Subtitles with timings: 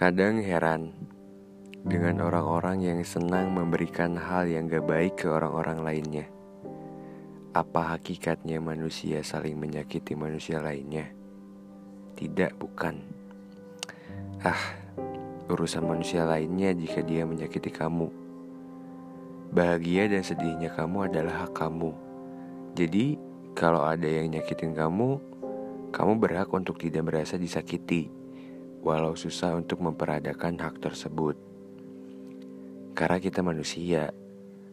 [0.00, 0.96] Kadang heran
[1.84, 6.24] dengan orang-orang yang senang memberikan hal yang gak baik ke orang-orang lainnya.
[7.52, 11.04] Apa hakikatnya manusia saling menyakiti manusia lainnya?
[12.16, 12.96] Tidak, bukan.
[14.40, 14.72] Ah,
[15.52, 18.08] urusan manusia lainnya jika dia menyakiti kamu.
[19.52, 21.92] Bahagia dan sedihnya kamu adalah hak kamu.
[22.72, 23.20] Jadi,
[23.60, 25.20] kalau ada yang nyakitin kamu,
[25.92, 28.08] kamu berhak untuk tidak merasa disakiti
[28.80, 31.36] walau susah untuk memperadakan hak tersebut.
[32.96, 34.16] Karena kita manusia,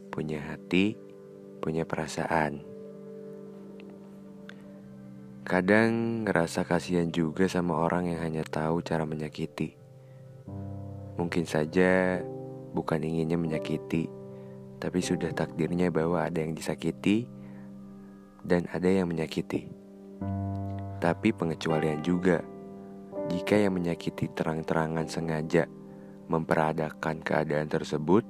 [0.08, 0.96] punya hati,
[1.60, 2.64] punya perasaan.
[5.44, 9.76] Kadang ngerasa kasihan juga sama orang yang hanya tahu cara menyakiti.
[11.20, 12.24] Mungkin saja
[12.72, 14.08] bukan inginnya menyakiti,
[14.80, 17.28] tapi sudah takdirnya bahwa ada yang disakiti
[18.48, 19.68] dan ada yang menyakiti.
[20.98, 22.40] Tapi pengecualian juga
[23.28, 25.68] jika yang menyakiti terang-terangan sengaja
[26.32, 28.24] memperadakan keadaan tersebut,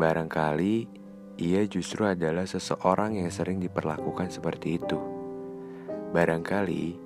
[0.00, 0.88] barangkali
[1.36, 4.96] ia justru adalah seseorang yang sering diperlakukan seperti itu.
[6.12, 6.96] Barangkali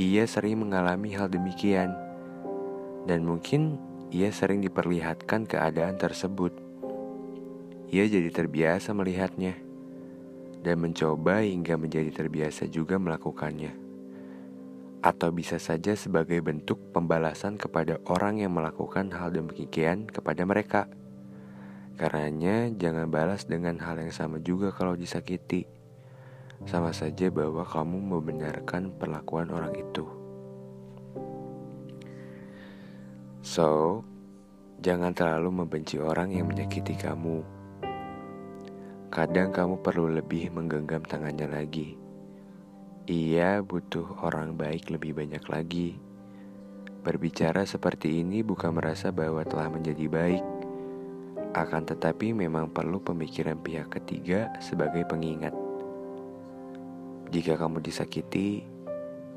[0.00, 1.92] ia sering mengalami hal demikian,
[3.04, 3.76] dan mungkin
[4.08, 6.52] ia sering diperlihatkan keadaan tersebut.
[7.92, 9.71] Ia jadi terbiasa melihatnya
[10.62, 13.82] dan mencoba hingga menjadi terbiasa juga melakukannya
[15.02, 20.86] atau bisa saja sebagai bentuk pembalasan kepada orang yang melakukan hal demikian kepada mereka.
[21.98, 25.66] Karenanya, jangan balas dengan hal yang sama juga kalau disakiti.
[26.62, 30.06] Sama saja bahwa kamu membenarkan perlakuan orang itu.
[33.42, 34.00] So,
[34.78, 37.61] jangan terlalu membenci orang yang menyakiti kamu.
[39.12, 42.00] Kadang kamu perlu lebih menggenggam tangannya lagi
[43.10, 45.98] ia butuh orang baik lebih banyak lagi.
[47.02, 50.44] Berbicara seperti ini bukan merasa bahwa telah menjadi baik,
[51.50, 55.50] akan tetapi memang perlu pemikiran pihak ketiga sebagai pengingat.
[57.34, 58.62] Jika kamu disakiti,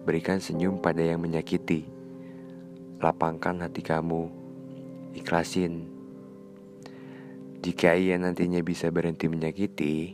[0.05, 1.89] berikan senyum pada yang menyakiti.
[3.01, 4.29] Lapangkan hati kamu,
[5.17, 5.94] ikhlasin.
[7.65, 10.13] Jika ia nantinya bisa berhenti menyakiti,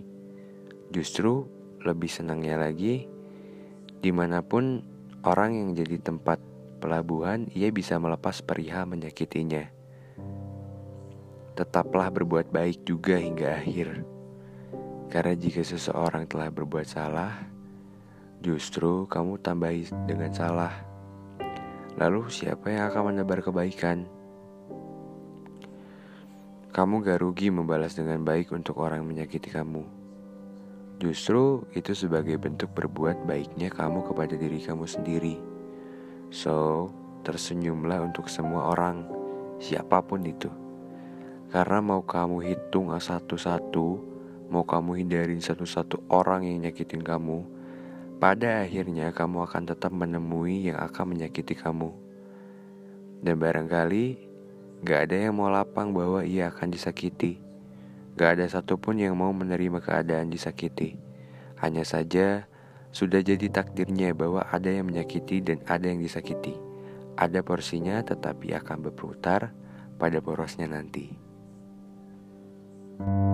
[0.88, 1.44] justru
[1.84, 3.12] lebih senangnya lagi
[4.02, 4.82] Di mana pun
[5.22, 6.42] orang yang jadi tempat
[6.82, 9.70] pelabuhan, ia bisa melepas perihal menyakitinya.
[11.54, 14.02] Tetaplah berbuat baik juga hingga akhir.
[15.14, 17.46] Karena jika seseorang telah berbuat salah,
[18.42, 20.74] justru kamu tambahi dengan salah.
[22.02, 24.21] Lalu siapa yang akan menebar kebaikan?
[26.72, 29.84] Kamu gak rugi membalas dengan baik untuk orang menyakiti kamu.
[31.04, 35.36] Justru itu sebagai bentuk berbuat baiknya kamu kepada diri kamu sendiri.
[36.32, 36.88] So,
[37.28, 39.04] tersenyumlah untuk semua orang,
[39.60, 40.48] siapa pun itu.
[41.52, 43.88] Karena mau kamu hitung satu-satu,
[44.48, 47.44] mau kamu hindarin satu-satu orang yang nyakitin kamu,
[48.24, 51.92] pada akhirnya kamu akan tetap menemui yang akan menyakiti kamu.
[53.20, 54.31] Dan barangkali
[54.82, 57.38] gak ada yang mau lapang bahwa ia akan disakiti.
[58.18, 60.98] Gak ada satupun yang mau menerima keadaan disakiti.
[61.62, 62.50] Hanya saja
[62.92, 66.58] sudah jadi takdirnya bahwa ada yang menyakiti dan ada yang disakiti.
[67.16, 69.54] Ada porsinya tetapi akan berputar
[70.02, 71.14] pada porosnya nanti.
[73.02, 73.31] thank you